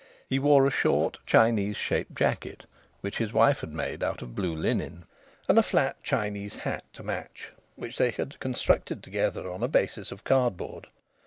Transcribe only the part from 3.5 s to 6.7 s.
had made out of blue linen, and a flat Chinese